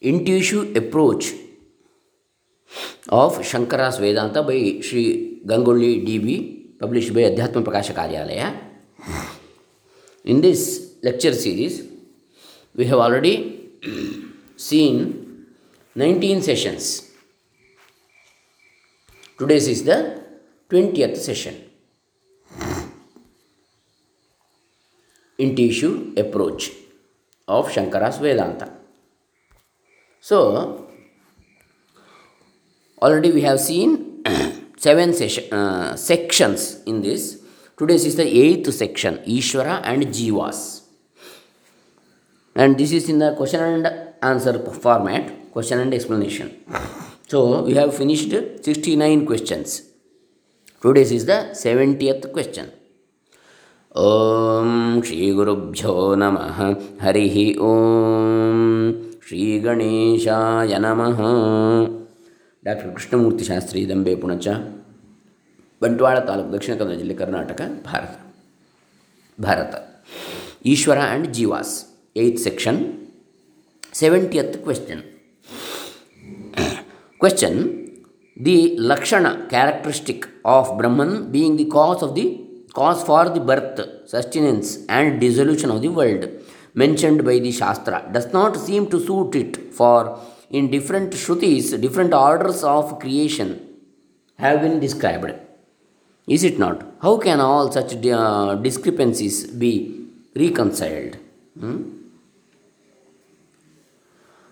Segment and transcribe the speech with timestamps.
[0.00, 1.32] intuitive approach
[3.08, 8.54] of Shankara's Vedanta by Sri Gangoli DB, published by Adhyatma Prakasha Karyalaya.
[10.24, 11.82] In this lecture series,
[12.74, 13.70] we have already
[14.56, 15.46] seen
[15.94, 17.10] 19 sessions.
[19.38, 20.22] Today's is the
[20.68, 21.54] 20th session.
[25.38, 26.72] Intuitive approach
[27.46, 28.85] of Shankara's Vedanta.
[30.25, 30.87] So,
[33.01, 34.23] already we have seen
[34.77, 37.41] seven session, uh, sections in this.
[37.77, 40.83] Today's is the eighth section, Ishvara and Jivas.
[42.55, 46.63] And this is in the question and answer format, question and explanation.
[47.27, 49.83] So, we have finished 69 questions.
[50.81, 52.71] Today's is the 70th question.
[53.97, 56.59] ॐ श्रीगुरुभ्यो नमः
[57.01, 57.35] हरिः
[57.69, 61.19] ॐ श्रीगणेशाय नमः
[62.63, 64.47] doctor Krishnamurthy Shastri Dambe Punacha
[65.81, 68.13] Bantwal taluk Dakshina Kannada ಜಿಲ್ಲೆ Karnataka Bharat
[69.39, 69.73] Bharat
[70.65, 71.71] Ishwara and jivas
[72.15, 72.79] eighth section
[73.93, 75.01] seventieth question
[77.21, 77.59] question
[78.37, 78.57] the
[78.91, 82.27] lakshana characteristic of Brahman being the cause of the
[82.73, 86.21] cause for the birth, sustenance, and dissolution of the world
[86.75, 92.13] mentioned by the Shastra does not seem to suit it, for in different Shrutis, different
[92.13, 93.49] orders of creation
[94.37, 95.33] have been described.
[96.27, 96.83] Is it not?
[97.01, 101.17] How can all such uh, discrepancies be reconciled?
[101.59, 101.83] Hmm?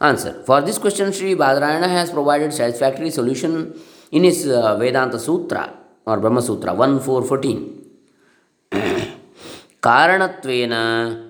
[0.00, 0.42] Answer.
[0.44, 3.80] For this question, Sri Badarayana has provided satisfactory solution
[4.12, 5.72] in his uh, Vedanta Sutra
[6.04, 7.80] or Brahma Sutra 1414.
[9.86, 10.74] ಕಾರಣತ್ವೇನ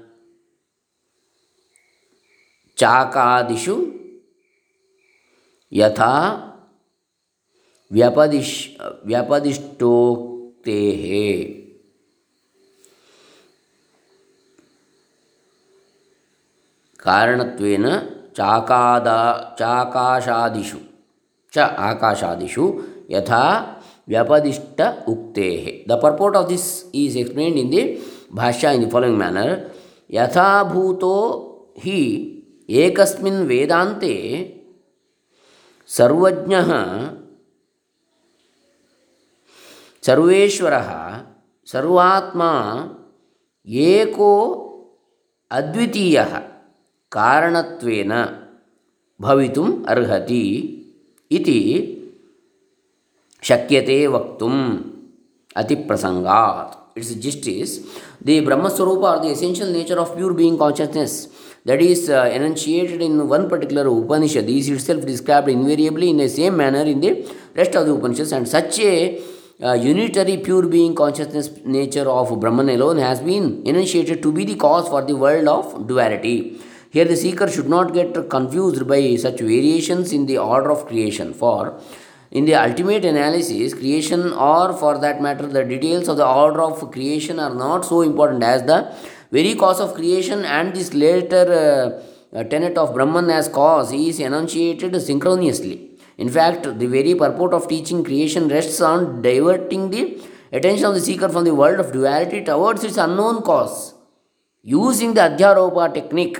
[2.79, 3.75] चाकादिषु
[5.71, 6.15] यथा
[7.91, 10.81] व्यपदिश, व्यपदिष्टोक्ते।
[16.99, 17.85] कारणत्वेन
[18.35, 19.19] चाकादा,
[19.59, 20.77] चाकाशादिषु,
[21.53, 22.65] च आकाशादिषु
[23.11, 23.45] यथा
[24.09, 25.49] व्यपदिष्ट उक्ते।
[25.89, 26.65] The purport of this
[26.95, 27.81] is explained in the
[28.33, 29.69] Bhashya in the following manner
[30.11, 31.15] यथा भूतो
[31.79, 32.01] ही
[32.69, 34.15] एकस्मिन् वेदान्ते
[35.87, 36.69] सर्वज्ञः
[40.05, 40.89] सर्वेश्वरः
[41.65, 42.51] सर्वात्मा
[43.67, 44.33] एको
[45.51, 46.37] अद्वितीयः
[47.11, 48.13] कारणत्वेन
[49.21, 50.45] भवितुम् अर्हति
[51.31, 51.61] इति
[53.43, 54.61] शक्यते वक्तुम्
[55.55, 56.97] अतिप्रसङ्गात्.
[56.97, 57.79] Its gist is
[58.25, 61.13] the Brahmaswarupa are the essential nature of pure being consciousness
[61.65, 64.49] that is uh, enunciated in one particular Upanishad.
[64.49, 68.47] Is itself described invariably in the same manner in the rest of the Upanishads, and
[68.47, 69.21] such a
[69.61, 74.55] uh, unitary pure being consciousness nature of Brahman alone has been enunciated to be the
[74.55, 76.59] cause for the world of duality.
[76.91, 81.33] Here, the seeker should not get confused by such variations in the order of creation,
[81.33, 81.79] for
[82.31, 86.91] in the ultimate analysis, creation, or for that matter, the details of the order of
[86.91, 88.95] creation are not so important as the
[89.31, 91.45] very cause of creation and this later
[92.33, 95.91] uh, uh, tenet of Brahman as cause is enunciated synchronously.
[96.17, 101.01] In fact, the very purport of teaching creation rests on diverting the attention of the
[101.01, 103.93] seeker from the world of duality towards its unknown cause.
[104.61, 106.39] Using the Adhyaropa technique,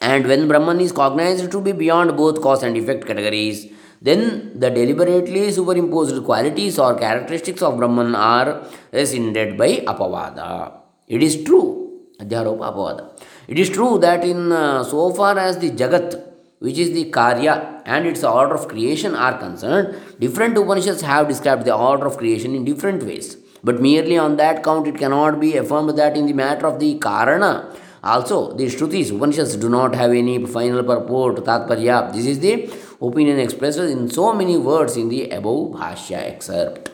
[0.00, 3.70] and when Brahman is cognized to be beyond both cause and effect categories,
[4.00, 10.83] then the deliberately superimposed qualities or characteristics of Brahman are rescinded by Apavada.
[11.06, 13.22] It is true, Adhyaropa Apavada.
[13.46, 16.22] It is true that in uh, so far as the Jagat,
[16.60, 21.66] which is the Karya and its order of creation are concerned, different Upanishads have described
[21.66, 23.36] the order of creation in different ways.
[23.62, 26.98] But merely on that count, it cannot be affirmed that in the matter of the
[26.98, 32.12] Karana, also the Shrutis, Upanishads do not have any final purport, Tatparya.
[32.14, 36.90] This is the opinion expressed in so many words in the above Bhashya excerpt.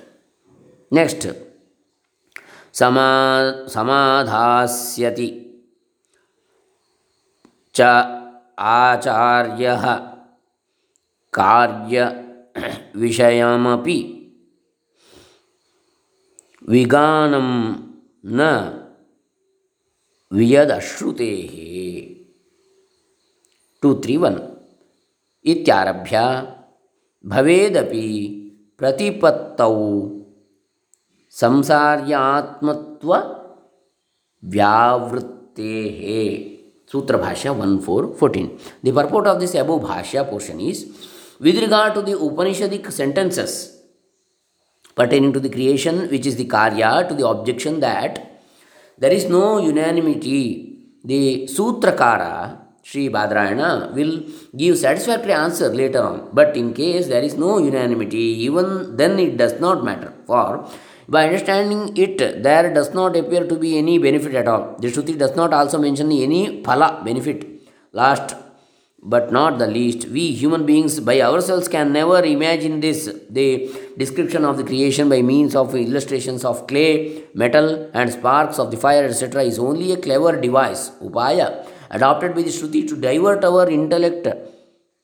[0.90, 1.26] Next,
[3.74, 4.30] Samadhasyati
[7.74, 7.80] च
[8.58, 9.84] आचार्यः
[11.38, 12.38] कार्यविषयमपि
[16.68, 17.50] विगानं
[18.38, 18.38] न
[20.32, 21.54] वियदश्रुतेः।
[23.82, 24.40] Two three one
[25.52, 26.16] इत्यारभ्य
[27.26, 28.06] भवेदपि
[28.78, 29.74] प्रतिपत्तौ
[31.30, 33.14] संसार्यात्मत्व
[34.54, 36.00] व्यावृत्तेः
[36.90, 38.58] Sutra Bhashya 1414.
[38.82, 40.88] The purport of this above Bhashya portion is
[41.38, 43.80] with regard to the Upanishadic sentences
[44.96, 48.42] pertaining to the creation, which is the Karya, to the objection that
[48.98, 50.78] there is no unanimity.
[51.04, 54.24] The Sutrakara, Sri Badrayana, will
[54.56, 56.30] give satisfactory answer later on.
[56.32, 60.12] But in case there is no unanimity, even then it does not matter.
[60.26, 60.68] For
[61.14, 64.76] by understanding it, there does not appear to be any benefit at all.
[64.78, 67.46] The Shruti does not also mention any phala benefit.
[67.92, 68.36] Last
[69.02, 73.10] but not the least, we human beings by ourselves can never imagine this.
[73.28, 73.48] The
[73.96, 78.76] description of the creation by means of illustrations of clay, metal, and sparks of the
[78.76, 83.68] fire, etc., is only a clever device, upaya, adopted by the Shruti to divert our
[83.68, 84.28] intellect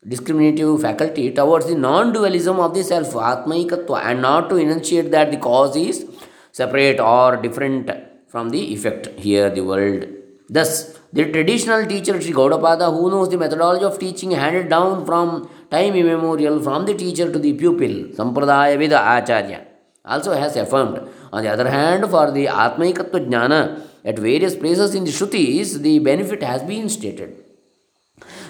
[0.09, 5.31] discriminative faculty towards the non dualism of the self, Atmaikatva, and not to enunciate that
[5.31, 6.07] the cause is
[6.53, 7.91] separate or different
[8.29, 10.07] from the effect here, the world.
[10.49, 15.49] Thus, the traditional teacher Sri Gaudapada, who knows the methodology of teaching handed down from
[15.71, 19.67] time immemorial from the teacher to the pupil, Sampradaya Vida Acharya,
[20.05, 21.09] also has affirmed.
[21.33, 25.99] On the other hand, for the Atmaikatva Jnana, at various places in the Shrutis, the
[25.99, 27.46] benefit has been stated.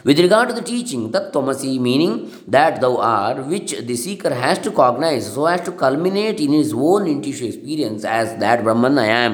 [0.06, 4.70] With regard to the teaching, Tattvamasi, meaning that thou art, which the seeker has to
[4.70, 9.32] cognize so as to culminate in his own intuitive experience as that Brahman I am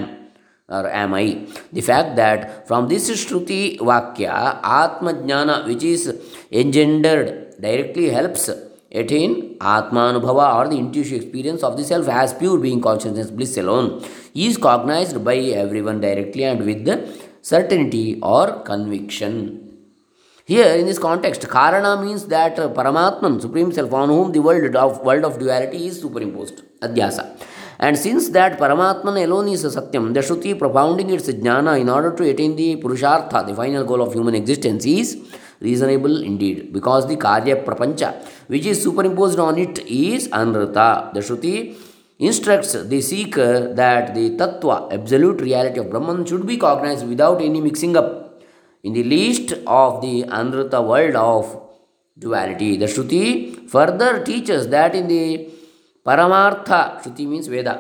[0.71, 1.47] or am I.
[1.75, 6.11] The fact that from this Shruti Vakya, Atma Jnana, which is
[6.51, 8.49] engendered, directly helps
[8.91, 14.03] attain Atmanubhava or the intuitive experience of the self as pure being consciousness bliss alone,
[14.35, 16.89] is cognized by everyone directly and with
[17.43, 19.62] certainty or conviction.
[20.45, 24.75] Here, in this context, Karana means that uh, Paramatman, Supreme Self, on whom the world
[24.75, 27.41] of, world of duality is superimposed, Adhyasa.
[27.79, 32.29] And since that Paramatman alone is Satyam, the Shruti propounding its jnana in order to
[32.29, 35.17] attain the Purushartha, the final goal of human existence, is
[35.61, 41.13] reasonable indeed, because the Karya Prapancha, which is superimposed on it, is Anrita.
[41.15, 41.77] The Shruti
[42.19, 47.61] instructs the seeker that the Tattva, absolute reality of Brahman, should be cognized without any
[47.61, 48.32] mixing up
[48.83, 51.61] in the least of the Anrita world of
[52.19, 52.77] duality.
[52.77, 55.51] The Shruti further teaches that in the
[56.05, 57.75] Paramartha, Shruti means Veda,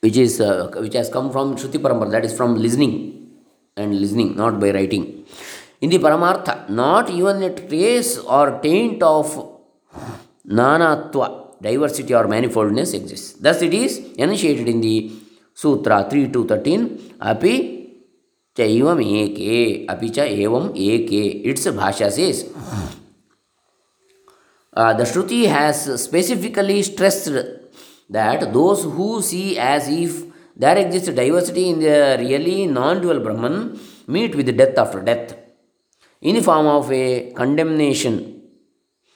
[0.00, 3.30] which is uh, which has come from Shruti Parampara, that is from listening
[3.76, 5.24] and listening, not by writing.
[5.80, 9.58] In the Paramartha, not even a trace or taint of
[10.46, 13.32] Nanatva, diversity or manifoldness exists.
[13.34, 15.12] Thus, it is enunciated in the
[15.54, 17.16] Sutra 3 to 13.
[17.20, 17.81] Api
[18.56, 22.32] चम अपि अभी एवम् एके, its Bhashya says
[24.76, 27.36] the shruti has specifically stressed
[28.12, 30.20] that those who see as if
[30.60, 33.58] there exist diversity in the really non dual Brahman
[34.12, 35.32] meet with death after death
[36.22, 37.04] in form of a
[37.38, 38.20] condemnation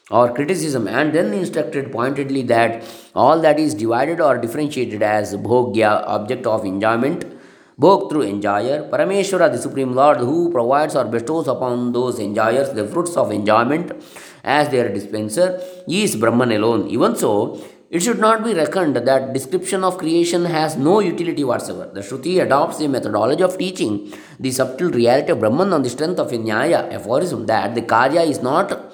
[0.06, 2.75] or criticism and then instructed pointedly that
[3.23, 5.85] all that is divided or differentiated as bhogya
[6.17, 7.25] object of enjoyment
[7.78, 12.87] both through enjoyer, Parameshwara, the Supreme Lord, who provides or bestows upon those enjoyers the
[12.87, 13.93] fruits of enjoyment
[14.43, 16.88] as their dispenser, is Brahman alone.
[16.88, 21.90] Even so, it should not be reckoned that description of creation has no utility whatsoever.
[21.93, 26.19] The Shruti adopts a methodology of teaching the subtle reality of Brahman on the strength
[26.19, 28.86] of a Nyaya aphorism that the Karya is not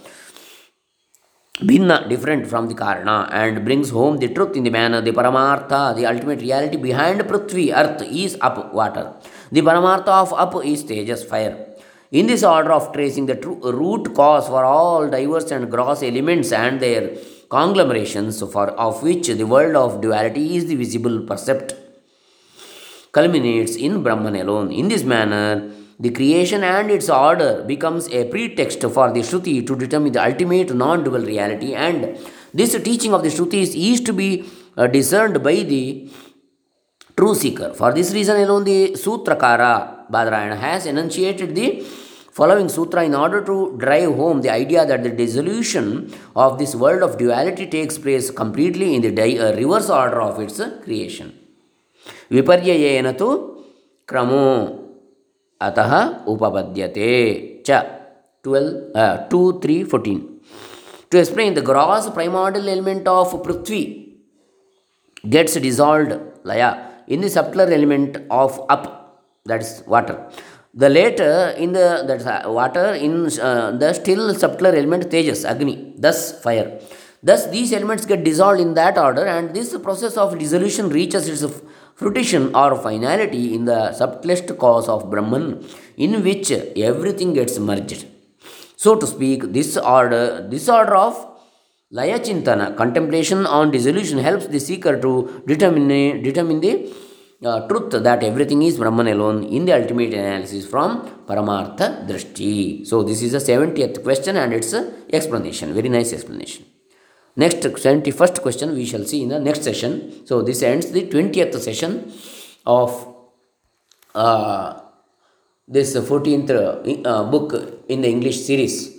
[1.66, 6.06] different from the karana, and brings home the truth in the manner, the paramartha, the
[6.06, 9.12] ultimate reality behind Prithvi, earth, is ap, water.
[9.50, 11.66] The paramartha of ap is tejas, fire.
[12.10, 16.52] In this order of tracing the true root cause for all diverse and gross elements
[16.52, 17.16] and their
[17.48, 21.74] conglomerations, for of which the world of duality is the visible percept,
[23.12, 24.72] culminates in Brahman alone.
[24.72, 25.70] In this manner,
[26.04, 30.74] the creation and its order becomes a pretext for the Shruti to determine the ultimate
[30.74, 32.18] non dual reality, and
[32.52, 34.44] this teaching of the Shrutis is to be
[34.76, 36.10] uh, discerned by the
[37.16, 37.72] true seeker.
[37.74, 41.68] For this reason alone, the Sutrakara Badrayana has enunciated the
[42.32, 47.02] following sutra in order to drive home the idea that the dissolution of this world
[47.02, 51.30] of duality takes place completely in the di- uh, reverse order of its creation.
[52.36, 53.28] ವಿಪರ್ಯಯೇನ tu
[54.10, 54.81] kramo.
[55.62, 55.96] अतः
[56.28, 57.10] उपपद्यते
[57.66, 57.82] च.
[58.44, 60.28] Twelve two, three, fourteen.
[61.12, 63.82] To explain the gross primordial element of prithvi
[65.26, 66.12] gets dissolved
[66.46, 66.70] laya
[67.08, 68.86] in the subtler element of ap
[69.46, 70.16] that is water
[70.76, 71.78] the latter in the
[72.08, 73.24] that water in
[73.78, 76.78] the still subtler element tejas agni thus fire
[77.24, 81.44] thus these elements get dissolve in that order and this process of dissolution reaches its
[82.02, 85.46] fruition or finality in the subtlest cause of Brahman,
[85.96, 86.50] in which
[86.90, 88.06] everything gets merged.
[88.76, 91.14] So to speak, this order, this order of
[91.96, 96.74] Laya Chintana, contemplation on dissolution, helps the seeker to determine, determine the
[97.44, 102.86] uh, truth that everything is Brahman alone in the ultimate analysis from Paramartha Drishti.
[102.86, 104.74] So, this is the 70th question and its
[105.12, 105.74] explanation.
[105.74, 106.64] Very nice explanation.
[107.36, 110.26] 71st question we shall see in the next session.
[110.26, 112.12] So, this ends the 20th session
[112.66, 112.90] of
[114.14, 114.80] uh,
[115.68, 116.50] this 14th
[117.04, 118.94] uh, book in the English series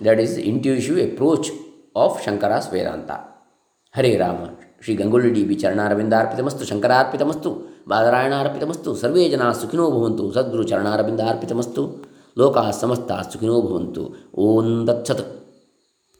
[0.00, 1.48] that is Intuitive Approach
[1.96, 3.18] of Shankara's Vedanta.
[3.94, 4.50] Hare Rama.
[4.84, 7.50] Shri Gangolli D B ಚರಣಾರವಿಂದಾರ್ಪಿತಮಸ್ತು ಶಂಕರಾರ್ಪಿತಮಸ್ತು
[7.88, 11.82] ಬಾದರಾಯಣಾರ್ಪಿತಮಸ್ತು ಸರ್ವೇ ಜನ ಸುಖಿನೋ ಭವಂತು ಸದ್ಗುರು ಚರಣಾರವಿಂದಾರ್ಪಿತಮಸ್ತು
[12.36, 14.02] ಲೋಕಾ ಸಮಸ್ತ ಸುಖಿನೋ ಭವಂತು
[14.44, 15.22] ಓಂ ದತ್ಸತ್